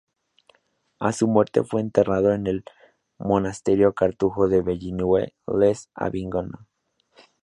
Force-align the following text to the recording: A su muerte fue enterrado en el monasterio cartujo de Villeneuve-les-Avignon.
A 0.97 1.11
su 1.13 1.27
muerte 1.27 1.63
fue 1.63 1.79
enterrado 1.79 2.33
en 2.33 2.47
el 2.47 2.65
monasterio 3.19 3.93
cartujo 3.93 4.47
de 4.47 4.63
Villeneuve-les-Avignon. 4.63 6.53